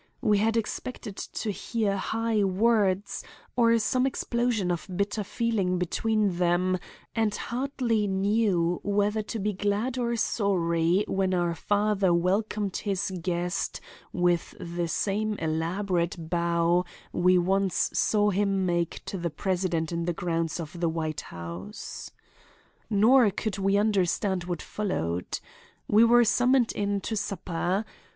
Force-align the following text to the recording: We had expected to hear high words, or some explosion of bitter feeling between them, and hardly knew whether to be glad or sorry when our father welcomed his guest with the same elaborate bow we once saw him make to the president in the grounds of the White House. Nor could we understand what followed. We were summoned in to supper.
We 0.21 0.39
had 0.39 0.57
expected 0.57 1.15
to 1.15 1.51
hear 1.51 1.95
high 1.95 2.43
words, 2.43 3.23
or 3.55 3.77
some 3.77 4.07
explosion 4.07 4.71
of 4.71 4.87
bitter 4.95 5.23
feeling 5.23 5.77
between 5.77 6.37
them, 6.39 6.79
and 7.15 7.35
hardly 7.35 8.07
knew 8.07 8.79
whether 8.83 9.21
to 9.21 9.37
be 9.37 9.53
glad 9.53 9.99
or 9.99 10.15
sorry 10.15 11.05
when 11.07 11.35
our 11.35 11.53
father 11.53 12.11
welcomed 12.15 12.77
his 12.77 13.11
guest 13.21 13.79
with 14.11 14.55
the 14.59 14.87
same 14.87 15.35
elaborate 15.35 16.15
bow 16.31 16.83
we 17.13 17.37
once 17.37 17.91
saw 17.93 18.31
him 18.31 18.65
make 18.65 19.05
to 19.05 19.19
the 19.19 19.29
president 19.29 19.91
in 19.91 20.05
the 20.05 20.13
grounds 20.17 20.59
of 20.59 20.79
the 20.79 20.89
White 20.89 21.21
House. 21.21 22.09
Nor 22.89 23.29
could 23.29 23.59
we 23.59 23.77
understand 23.77 24.45
what 24.45 24.63
followed. 24.63 25.39
We 25.87 26.03
were 26.03 26.25
summoned 26.25 26.71
in 26.71 27.01
to 27.01 27.15
supper. 27.15 27.85